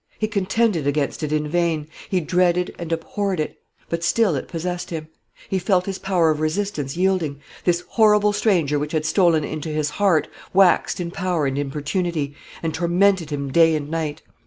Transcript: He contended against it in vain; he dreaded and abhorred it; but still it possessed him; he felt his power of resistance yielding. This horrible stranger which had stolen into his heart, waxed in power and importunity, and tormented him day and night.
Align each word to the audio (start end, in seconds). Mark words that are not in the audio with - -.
He 0.17 0.27
contended 0.27 0.87
against 0.87 1.21
it 1.21 1.31
in 1.31 1.47
vain; 1.47 1.87
he 2.09 2.21
dreaded 2.21 2.73
and 2.79 2.91
abhorred 2.91 3.39
it; 3.39 3.61
but 3.87 4.03
still 4.03 4.33
it 4.35 4.47
possessed 4.47 4.89
him; 4.89 5.09
he 5.47 5.59
felt 5.59 5.85
his 5.85 5.99
power 5.99 6.31
of 6.31 6.39
resistance 6.39 6.97
yielding. 6.97 7.39
This 7.65 7.83
horrible 7.87 8.33
stranger 8.33 8.79
which 8.79 8.93
had 8.93 9.05
stolen 9.05 9.43
into 9.43 9.69
his 9.69 9.91
heart, 9.91 10.27
waxed 10.55 10.99
in 10.99 11.11
power 11.11 11.45
and 11.45 11.59
importunity, 11.59 12.33
and 12.63 12.73
tormented 12.73 13.29
him 13.29 13.51
day 13.51 13.75
and 13.75 13.91
night. 13.91 14.23